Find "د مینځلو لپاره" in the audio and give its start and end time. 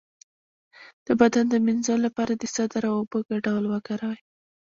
1.49-2.33